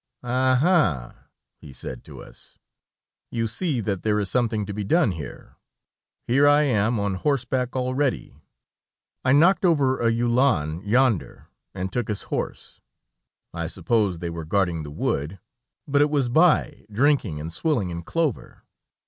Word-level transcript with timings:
"Ah! 0.23 0.59
Ah!" 0.63 1.25
he 1.59 1.71
said 1.71 2.03
to 2.05 2.23
us, 2.23 2.57
"you 3.29 3.45
see 3.45 3.79
that 3.81 4.01
there 4.01 4.19
is 4.19 4.31
something 4.31 4.65
to 4.65 4.73
be 4.73 4.83
done 4.83 5.11
here. 5.11 5.57
Here 6.25 6.47
I 6.47 6.63
am 6.63 6.99
on 6.99 7.13
horseback 7.13 7.75
already. 7.75 8.33
I 9.23 9.31
knocked 9.31 9.63
over 9.63 10.01
a 10.01 10.11
uhlan 10.11 10.81
yonder, 10.83 11.49
and 11.75 11.93
took 11.93 12.07
his 12.07 12.23
horse; 12.23 12.81
I 13.53 13.67
suppose 13.67 14.17
they 14.17 14.31
were 14.31 14.43
guarding 14.43 14.81
the 14.81 14.89
wood, 14.89 15.39
but 15.87 16.01
it 16.01 16.09
was 16.09 16.29
by 16.29 16.87
drinking 16.91 17.39
and 17.39 17.53
swilling 17.53 17.91
in 17.91 18.01
clover. 18.01 18.63